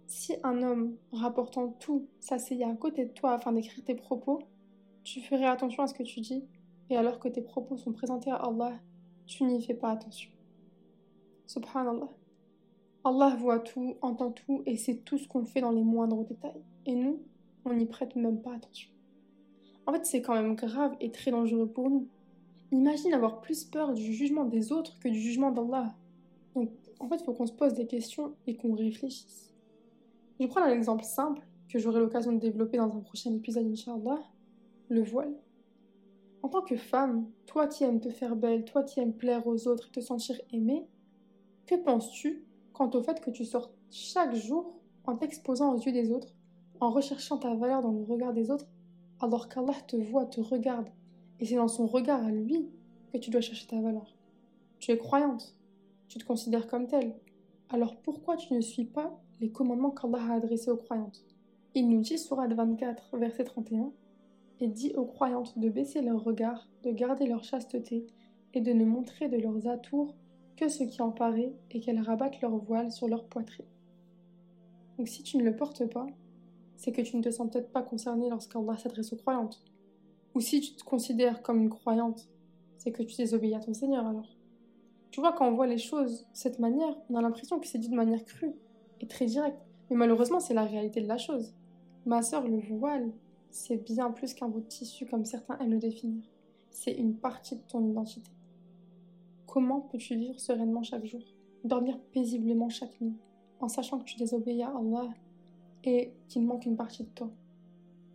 [0.07, 4.39] Si un homme rapportant tout s'asseyait à côté de toi afin d'écrire tes propos,
[5.03, 6.43] tu ferais attention à ce que tu dis,
[6.89, 8.73] et alors que tes propos sont présentés à Allah,
[9.25, 10.31] tu n'y fais pas attention.
[11.45, 12.09] Subhanallah.
[13.03, 16.63] Allah voit tout, entend tout, et sait tout ce qu'on fait dans les moindres détails.
[16.85, 17.21] Et nous,
[17.63, 18.89] on n'y prête même pas attention.
[19.87, 22.07] En fait, c'est quand même grave et très dangereux pour nous.
[22.71, 25.95] Imagine avoir plus peur du jugement des autres que du jugement d'Allah.
[26.53, 26.69] Donc,
[26.99, 29.53] en fait, il faut qu'on se pose des questions et qu'on réfléchisse.
[30.39, 34.19] Je prends un exemple simple que j'aurai l'occasion de développer dans un prochain épisode, Inch'Allah
[34.89, 35.33] le voile.
[36.43, 39.67] En tant que femme, toi qui aimes te faire belle, toi qui aimes plaire aux
[39.67, 40.85] autres et te sentir aimée,
[41.65, 46.11] que penses-tu quant au fait que tu sortes chaque jour en t'exposant aux yeux des
[46.11, 46.33] autres
[46.79, 48.67] en recherchant ta valeur dans le regard des autres,
[49.19, 50.87] alors qu'Allah te voit, te regarde,
[51.39, 52.69] et c'est dans son regard à lui
[53.11, 54.15] que tu dois chercher ta valeur.
[54.79, 55.55] Tu es croyante,
[56.07, 57.15] tu te considères comme telle,
[57.69, 61.25] alors pourquoi tu ne suis pas les commandements qu'Allah a adressés aux croyantes?
[61.75, 63.91] Il nous dit, Surat 24, verset 31,
[64.59, 68.07] et dit aux croyantes de baisser leur regard, de garder leur chasteté,
[68.53, 70.15] et de ne montrer de leurs atours
[70.55, 73.65] que ce qui en paraît, et qu'elles rabattent leur voile sur leur poitrine.
[74.97, 76.07] Donc si tu ne le portes pas,
[76.77, 79.61] c'est que tu ne te sens peut-être pas concerné lorsqu'Allah s'adresse aux croyantes.
[80.35, 82.29] Ou si tu te considères comme une croyante,
[82.77, 84.37] c'est que tu désobéis à ton Seigneur alors.
[85.09, 87.79] Tu vois, quand on voit les choses de cette manière, on a l'impression que c'est
[87.79, 88.53] dit de manière crue
[89.01, 89.59] et très directe.
[89.89, 91.53] Mais malheureusement, c'est la réalité de la chose.
[92.05, 93.11] Ma sœur, le voile,
[93.49, 96.23] c'est bien plus qu'un bout de tissu comme certains aiment le définir.
[96.69, 98.29] C'est une partie de ton identité.
[99.47, 101.23] Comment peux-tu vivre sereinement chaque jour,
[101.63, 103.15] dormir paisiblement chaque nuit,
[103.59, 105.09] en sachant que tu désobéis à Allah
[105.83, 107.29] et qu'il manque une partie de toi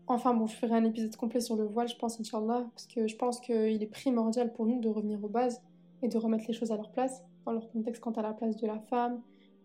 [0.08, 3.06] Enfin bon, je ferai un épisode complet sur le voile, je pense, Inch'Allah, parce que
[3.06, 5.62] je pense qu'il est primordial pour nous de revenir aux bases
[6.02, 8.56] et de remettre les choses à leur place, dans leur contexte quant à la place
[8.56, 9.20] de la femme,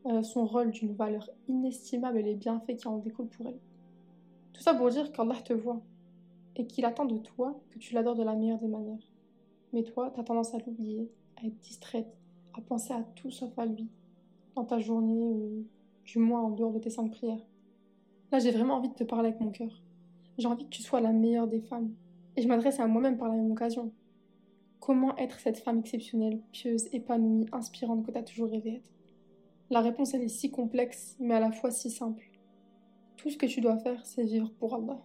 [0.06, 3.60] euh, son rôle d'une valeur inestimable et les bienfaits qui en découlent pour elle.
[4.54, 5.82] Tout ça pour dire qu'Allah te voit
[6.56, 9.12] et qu'il attend de toi que tu l'adores de la meilleure des manières.
[9.74, 12.08] Mais toi, tu as tendance à l'oublier, à être distraite,
[12.54, 13.90] à penser à tout sauf à lui,
[14.56, 15.66] dans ta journée ou
[16.06, 17.46] du moins en dehors de tes cinq prières.
[18.32, 19.82] Là, j'ai vraiment envie de te parler avec mon cœur.
[20.38, 21.94] J'ai envie que tu sois la meilleure des femmes.
[22.36, 23.92] Et je m'adresse à moi-même par la même occasion.
[24.80, 28.92] Comment être cette femme exceptionnelle, pieuse, épanouie, inspirante que tu as toujours rêvé être
[29.70, 32.30] La réponse, elle est si complexe, mais à la fois si simple.
[33.16, 35.00] Tout ce que tu dois faire, c'est vivre pour Allah.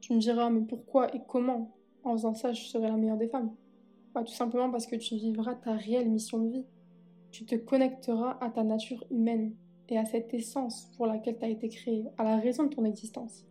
[0.00, 1.72] Tu me diras, mais pourquoi et comment?
[2.04, 3.54] En faisant ça, je serai la meilleure des femmes.
[4.14, 6.64] Bah, tout simplement parce que tu vivras ta réelle mission de vie.
[7.32, 9.54] Tu te connecteras à ta nature humaine
[9.88, 12.84] et à cette essence pour laquelle tu as été créé, à la raison de ton
[12.84, 13.44] existence.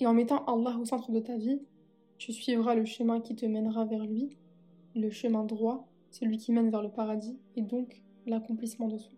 [0.00, 1.60] Et en mettant Allah au centre de ta vie,
[2.18, 4.36] tu suivras le chemin qui te mènera vers lui,
[4.94, 9.12] le chemin droit, celui qui mène vers le paradis, et donc l'accomplissement de soi.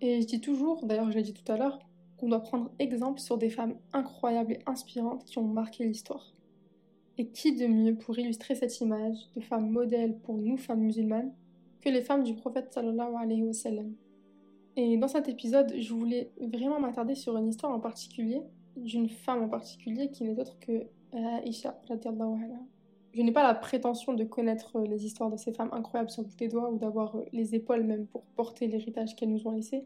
[0.00, 1.78] Et je dis toujours, d'ailleurs je l'ai dit tout à l'heure,
[2.16, 6.34] qu'on doit prendre exemple sur des femmes incroyables et inspirantes qui ont marqué l'histoire.
[7.18, 11.34] Et qui de mieux pour illustrer cette image de femme modèle pour nous femmes musulmanes
[11.80, 13.94] que les femmes du prophète sallallahu alayhi wa sallam?
[14.76, 18.42] Et dans cet épisode, je voulais vraiment m'attarder sur une histoire en particulier,
[18.76, 20.86] d'une femme en particulier qui n'est autre que
[21.44, 21.78] Aisha
[23.12, 26.48] Je n'ai pas la prétention de connaître les histoires de ces femmes incroyables sur tes
[26.48, 29.84] doigts ou d'avoir les épaules même pour porter l'héritage qu'elles nous ont laissé,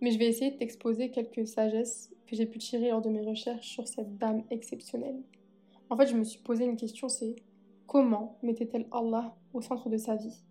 [0.00, 3.20] mais je vais essayer de t'exposer quelques sagesses que j'ai pu tirer lors de mes
[3.20, 5.20] recherches sur cette dame exceptionnelle.
[5.90, 7.36] En fait, je me suis posé une question, c'est
[7.86, 10.42] comment mettait-elle Allah au centre de sa vie?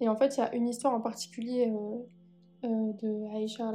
[0.00, 1.98] Et en fait, il y a une histoire en particulier euh,
[2.64, 3.70] euh, de Aïcha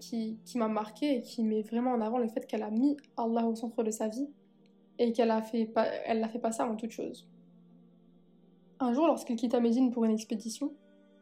[0.00, 2.96] qui, qui m'a marqué et qui met vraiment en avant le fait qu'elle a mis
[3.16, 4.28] Allah au centre de sa vie
[4.98, 7.28] et qu'elle a fait pas, elle l'a fait passer avant toute chose.
[8.80, 10.72] Un jour, lorsqu'il quitta Médine pour une expédition,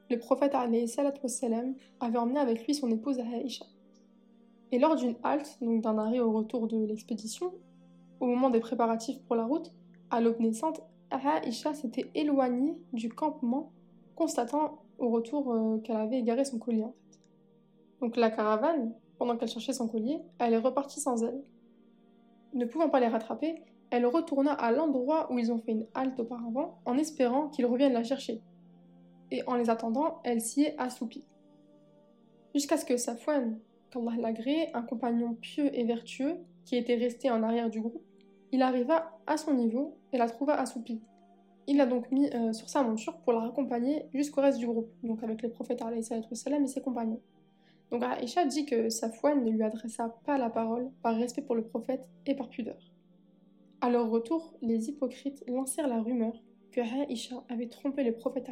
[0.09, 3.66] le prophète avait emmené avec lui son épouse Aïcha.
[4.73, 7.53] Et lors d'une halte, donc d'un arrêt au retour de l'expédition,
[8.21, 9.73] au moment des préparatifs pour la route,
[10.11, 13.73] à l'aube naissante, Aïcha s'était éloignée du campement,
[14.14, 17.19] constatant au retour euh, qu'elle avait égaré son collier en fait.
[18.01, 21.43] Donc la caravane, pendant qu'elle cherchait son collier, elle est repartie sans elle.
[22.55, 26.19] Ne pouvant pas les rattraper, elle retourna à l'endroit où ils ont fait une halte
[26.21, 28.41] auparavant, en espérant qu'ils reviennent la chercher.
[29.31, 31.27] Et en les attendant, elle s'y est assoupie.
[32.55, 33.59] Jusqu'à ce que Safwan,
[33.91, 38.03] qu'Allah l'agrée, un compagnon pieux et vertueux, qui était resté en arrière du groupe,
[38.53, 41.01] il arriva à son niveau et la trouva assoupie.
[41.71, 44.91] Il l'a donc mis euh, sur sa monture pour la raccompagner jusqu'au reste du groupe,
[45.05, 46.03] donc avec les prophètes et
[46.67, 47.21] ses compagnons.
[47.93, 51.63] Donc Aïcha dit que Safwan ne lui adressa pas la parole par respect pour le
[51.63, 52.91] prophète et par pudeur.
[53.81, 56.33] À leur retour, les hypocrites lancèrent la rumeur
[56.73, 58.49] que Aïcha avait trompé le prophète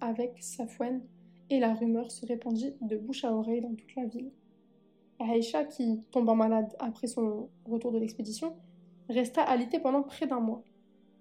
[0.00, 1.02] avec Safwan
[1.50, 4.30] et la rumeur se répandit de bouche à oreille dans toute la ville.
[5.18, 8.54] Aïcha, qui tomba malade après son retour de l'expédition,
[9.08, 10.62] resta alitée pendant près d'un mois,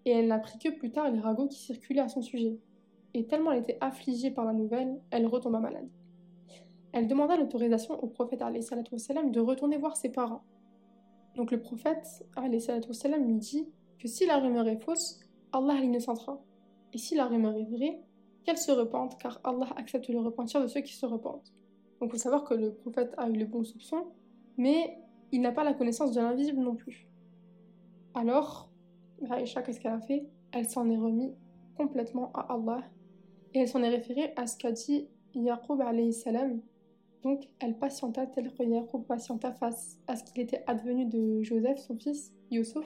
[0.05, 2.57] et elle n'apprit que plus tard les ragots qui circulaient à son sujet.
[3.13, 5.89] Et tellement elle était affligée par la nouvelle, elle retomba malade.
[6.93, 10.43] Elle demanda l'autorisation au prophète de retourner voir ses parents.
[11.35, 13.67] Donc le prophète lui dit
[13.99, 15.19] que si la rumeur est fausse,
[15.53, 16.41] Allah l'innocentera.
[16.93, 18.01] Et si la rumeur est vraie,
[18.43, 21.53] qu'elle se repente, car Allah accepte le repentir de ceux qui se repentent.
[21.99, 24.07] Donc il faut savoir que le prophète a eu le bon soupçon,
[24.57, 24.97] mais
[25.31, 27.07] il n'a pas la connaissance de l'invisible non plus.
[28.15, 28.70] Alors,
[29.29, 30.25] Aïcha, qu'est-ce qu'elle a fait?
[30.51, 31.33] Elle s'en est remis
[31.77, 32.83] complètement à Allah
[33.53, 36.61] et elle s'en est référée à ce qu'a dit Yaqub alayhi salam.
[37.23, 41.77] Donc, elle patienta tel que Yaqub patienta face à ce qu'il était advenu de Joseph,
[41.77, 42.85] son fils, Yusuf,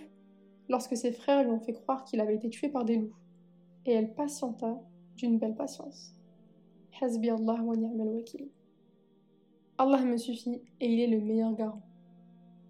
[0.67, 3.15] lorsque ses frères lui ont fait croire qu'il avait été tué par des loups.
[3.85, 4.81] Et elle patienta
[5.15, 6.13] d'une belle patience.
[7.01, 8.49] Hasbi Allah wa ni'mal wakil.
[9.77, 11.81] Allah me suffit et il est le meilleur garant.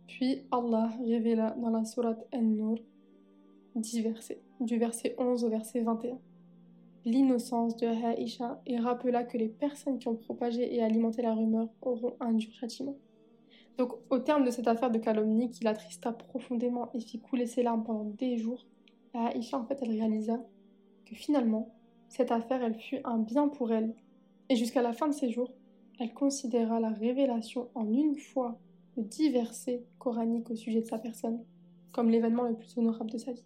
[0.08, 2.78] Puis Allah révéla dans la sourate An-Nur
[3.76, 6.18] 10 versets, du verset 11 au verset 21,
[7.06, 11.70] l'innocence de Haïcha et rappela que les personnes qui ont propagé et alimenté la rumeur
[11.82, 12.98] auront un dur châtiment.
[13.78, 17.64] Donc, au terme de cette affaire de calomnie qui l'attrista profondément et fit couler ses
[17.64, 18.66] larmes pendant des jours,
[19.14, 20.42] Aïcha, en fait, elle réalisa
[21.06, 21.74] que finalement,
[22.10, 23.94] cette affaire, elle fut un bien pour elle,
[24.50, 25.52] et jusqu'à la fin de ses jours,
[26.00, 28.58] elle considéra la révélation en une fois
[28.98, 31.44] de dix versets coraniques au sujet de sa personne,
[31.92, 33.46] comme l'événement le plus honorable de sa vie.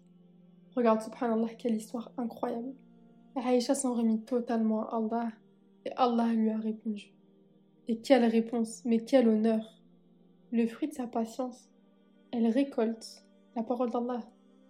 [0.76, 2.72] Regarde, subhanallah, quelle histoire incroyable.
[3.34, 5.32] Aïcha s'en remit totalement à Allah,
[5.84, 7.12] et Allah lui a répondu.
[7.88, 9.80] Et quelle réponse, mais quel honneur
[10.52, 11.68] Le fruit de sa patience,
[12.32, 13.24] elle récolte
[13.56, 14.20] la parole d'Allah,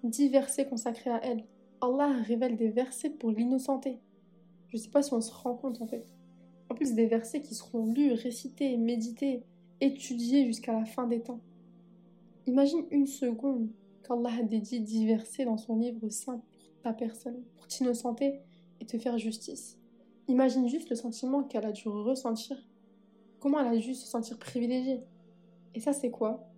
[0.04, 1.44] dix versets consacrés à elle.
[1.82, 3.98] Allah révèle des versets pour l'innocenter.
[4.68, 6.06] Je ne sais pas si on se rend compte en fait.
[6.70, 9.42] En plus, des versets qui seront lus, récités, médités,
[9.80, 11.40] étudiés jusqu'à la fin des temps.
[12.46, 13.68] Imagine une seconde
[14.11, 16.42] qu'Allah a dédié dix versets dans son livre saint
[16.73, 18.40] pour ta personne, pour t'innocenter
[18.81, 19.79] et te faire justice.
[20.27, 22.57] Imagine juste le sentiment qu'elle a dû ressentir.
[23.38, 25.05] Comment elle a dû se sentir privilégiée.
[25.75, 26.49] Et ça, c'est quoi?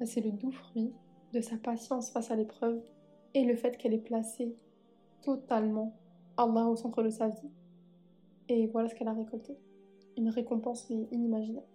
[0.00, 0.92] Bah, C'est le doux fruit
[1.32, 2.82] de sa patience face à l'épreuve
[3.34, 4.56] et le fait qu'elle ait placé
[5.22, 5.94] totalement
[6.38, 7.50] Allah au centre de sa vie.
[8.48, 9.54] Et voilà ce qu'elle a récolté.
[10.16, 11.66] Une récompense inimaginable.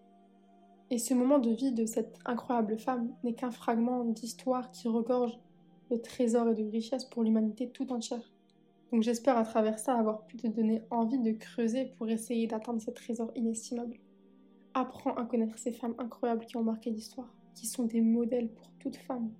[0.91, 5.39] Et ce moment de vie de cette incroyable femme n'est qu'un fragment d'histoire qui regorge
[5.89, 8.29] de trésors et de richesses pour l'humanité tout entière.
[8.91, 12.81] Donc j'espère à travers ça avoir pu te donner envie de creuser pour essayer d'atteindre
[12.81, 13.99] ce trésor inestimable.
[14.73, 18.69] Apprends à connaître ces femmes incroyables qui ont marqué l'histoire, qui sont des modèles pour
[18.77, 19.31] toute femme,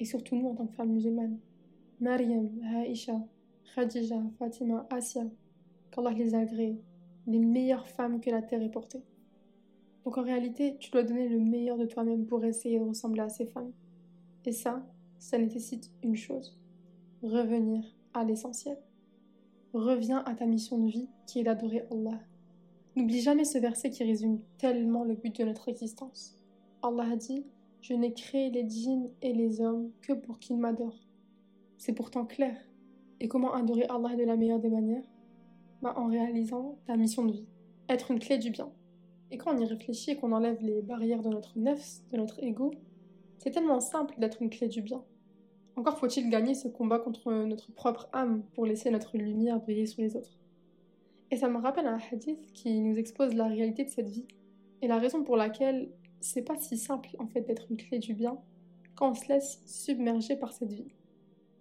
[0.00, 1.38] et surtout nous en tant que femmes musulmanes.
[2.00, 2.50] Mariam,
[2.84, 3.20] Aisha,
[3.72, 5.22] Khadija, Fatima, Asia,
[5.92, 6.76] qu'Allah les agrée,
[7.28, 9.04] les meilleures femmes que la terre ait portées.
[10.04, 13.28] Donc en réalité, tu dois donner le meilleur de toi-même pour essayer de ressembler à
[13.28, 13.72] ces femmes.
[14.44, 14.84] Et ça,
[15.18, 16.58] ça nécessite une chose,
[17.22, 18.78] revenir à l'essentiel.
[19.72, 22.20] Reviens à ta mission de vie qui est d'adorer Allah.
[22.96, 26.36] N'oublie jamais ce verset qui résume tellement le but de notre existence.
[26.82, 27.46] Allah a dit
[27.80, 31.08] Je n'ai créé les djinns et les hommes que pour qu'ils m'adorent.
[31.78, 32.56] C'est pourtant clair.
[33.20, 35.04] Et comment adorer Allah de la meilleure des manières?
[35.80, 37.46] Bah, En réalisant ta mission de vie,
[37.88, 38.70] être une clé du bien.
[39.32, 42.40] Et quand on y réfléchit et qu'on enlève les barrières de notre nefs, de notre
[42.44, 42.70] ego,
[43.38, 45.02] c'est tellement simple d'être une clé du bien.
[45.74, 50.02] Encore faut-il gagner ce combat contre notre propre âme pour laisser notre lumière briller sur
[50.02, 50.38] les autres.
[51.30, 54.26] Et ça me rappelle un hadith qui nous expose la réalité de cette vie
[54.82, 55.88] et la raison pour laquelle
[56.20, 58.36] c'est pas si simple en fait d'être une clé du bien
[58.96, 60.92] quand on se laisse submerger par cette vie.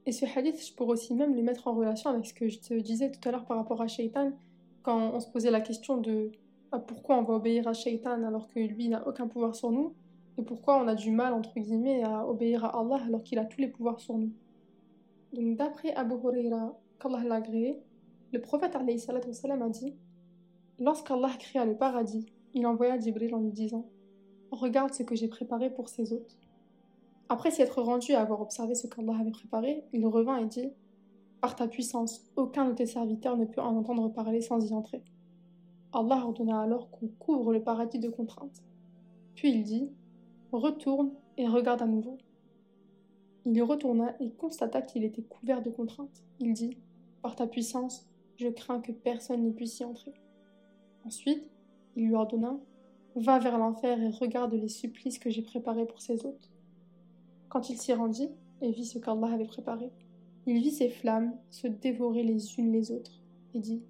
[0.05, 2.59] Et ce hadith, je pourrais aussi même le mettre en relation avec ce que je
[2.59, 4.33] te disais tout à l'heure par rapport à Shaitan,
[4.83, 6.31] quand on se posait la question de
[6.79, 9.93] pourquoi on va obéir à Shaitan alors que lui n'a aucun pouvoir sur nous
[10.37, 13.45] et pourquoi on a du mal, entre guillemets, à obéir à Allah alors qu'il a
[13.45, 14.31] tous les pouvoirs sur nous.
[15.33, 17.81] Donc d'après Abu Huraira, qu'Allah l'a agréé,
[18.31, 19.95] le prophète a dit
[20.79, 23.85] Lorsqu'Allah créa le paradis, il envoya Jibril en lui disant
[24.51, 26.37] Regarde ce que j'ai préparé pour ces hôtes.
[27.29, 30.71] Après s'y être rendu et avoir observé ce qu'Allah avait préparé, il revint et dit
[31.41, 35.03] Par ta puissance, aucun de tes serviteurs ne peut en entendre parler sans y entrer.
[35.93, 38.63] Allah ordonna alors qu'on couvre le paradis de contraintes.
[39.35, 39.89] Puis il dit
[40.51, 42.17] retourne et regarde à nouveau.
[43.45, 46.23] Il y retourna et constata qu'il était couvert de contraintes.
[46.39, 46.77] Il dit
[47.21, 50.13] Par ta puissance, je crains que personne ne puisse y entrer.
[51.05, 51.49] Ensuite,
[51.95, 52.57] il lui ordonna
[53.15, 56.49] Va vers l'enfer et regarde les supplices que j'ai préparés pour ses hôtes.
[57.49, 58.29] Quand il s'y rendit
[58.61, 59.91] et vit ce qu'Allah avait préparé,
[60.45, 63.19] il vit ces flammes se dévorer les unes les autres
[63.53, 63.81] et dit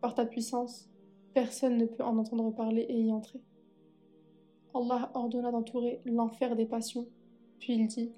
[0.00, 0.90] Par ta puissance,
[1.34, 3.40] personne ne peut en entendre parler et y entrer.
[4.74, 7.06] Allah ordonna d'entourer l'enfer des passions,
[7.58, 8.12] puis il dit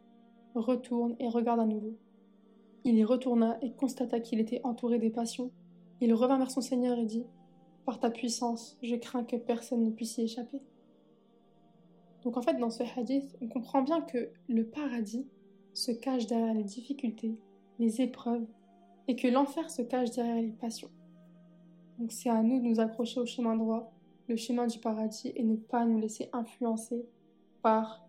[0.55, 1.97] Retourne et regarde à nouveau.
[2.85, 5.51] Il y retourna et constata qu'il était entouré des passions.
[6.01, 7.25] Il revint vers son Seigneur et dit
[7.87, 10.61] Par ta puissance, je crains que personne ne puisse y échapper.
[12.23, 15.27] Donc en fait, dans ce hadith, on comprend bien que le paradis
[15.73, 17.37] se cache derrière les difficultés,
[17.79, 18.47] les épreuves,
[19.09, 20.91] et que l'enfer se cache derrière les passions.
[21.99, 23.93] Donc c'est à nous de nous accrocher au chemin droit
[24.29, 27.05] le chemin du paradis et ne pas nous laisser influencer
[27.63, 28.07] par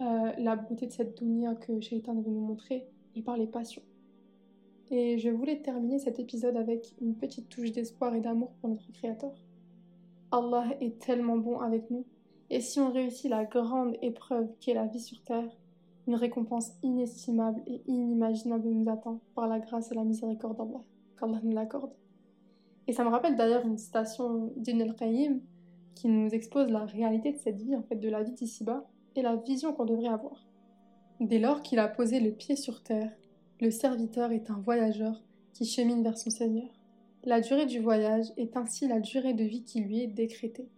[0.00, 3.82] euh, la beauté de cette dunya que Shaitan veut nous montrer et par les passions.
[4.90, 8.90] Et je voulais terminer cet épisode avec une petite touche d'espoir et d'amour pour notre
[8.92, 9.34] Créateur.
[10.30, 12.04] Allah est tellement bon avec nous,
[12.50, 15.50] et si on réussit la grande épreuve qui est la vie sur terre,
[16.06, 20.82] une récompense inestimable et inimaginable nous attend par la grâce et la miséricorde d'Allah,
[21.18, 21.92] qu'Allah nous l'accorde.
[22.88, 25.40] Et ça me rappelle d'ailleurs une citation d'Ibn al-Qayyim
[25.94, 29.20] qui nous expose la réalité de cette vie, en fait, de la vie d'ici-bas, et
[29.20, 30.46] la vision qu'on devrait avoir.
[31.20, 33.12] Dès lors qu'il a posé le pied sur terre,
[33.60, 35.22] le serviteur est un voyageur
[35.52, 36.68] qui chemine vers son Seigneur.
[37.24, 40.68] La durée du voyage est ainsi la durée de vie qui lui est décrétée.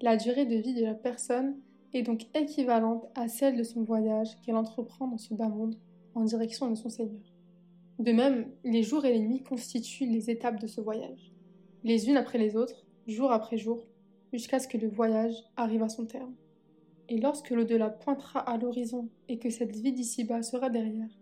[0.00, 1.56] La durée de vie de la personne
[1.92, 5.74] est donc équivalente à celle de son voyage qu'elle entreprend dans ce bas monde
[6.14, 7.34] en direction de son Seigneur.
[7.98, 11.32] De même, les jours et les nuits constituent les étapes de ce voyage,
[11.84, 13.86] les unes après les autres, jour après jour,
[14.32, 16.34] jusqu'à ce que le voyage arrive à son terme.
[17.08, 21.18] Et lorsque l'au-delà pointera à l'horizon et que cette vie d'ici-bas sera derrière,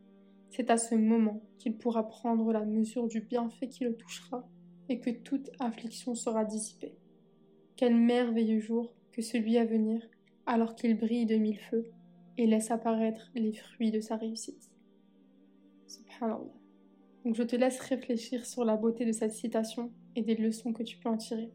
[0.51, 4.47] c'est à ce moment qu'il pourra prendre la mesure du bienfait qui le touchera
[4.89, 6.95] et que toute affliction sera dissipée.
[7.77, 10.03] Quel merveilleux jour que celui à venir,
[10.47, 11.91] alors qu'il brille de mille feux
[12.37, 14.71] et laisse apparaître les fruits de sa réussite.
[15.87, 16.58] Subhanallah.
[17.29, 20.83] Donc je te laisse réfléchir sur la beauté de cette citation et des leçons que
[20.83, 21.53] tu peux en tirer.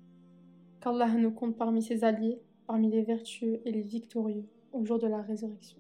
[0.80, 5.08] Qu'Allah nous compte parmi ses alliés, parmi les vertueux et les victorieux au jour de
[5.08, 5.80] la résurrection.